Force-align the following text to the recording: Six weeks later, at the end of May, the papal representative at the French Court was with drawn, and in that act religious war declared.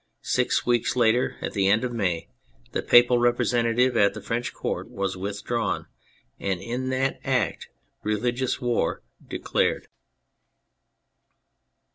Six 0.23 0.65
weeks 0.65 0.95
later, 0.95 1.35
at 1.43 1.53
the 1.53 1.67
end 1.67 1.83
of 1.83 1.93
May, 1.93 2.27
the 2.71 2.81
papal 2.81 3.19
representative 3.19 3.95
at 3.95 4.15
the 4.15 4.21
French 4.23 4.51
Court 4.51 4.89
was 4.89 5.15
with 5.15 5.43
drawn, 5.43 5.85
and 6.39 6.59
in 6.59 6.89
that 6.89 7.19
act 7.23 7.69
religious 8.01 8.59
war 8.59 9.03
declared. 9.23 9.85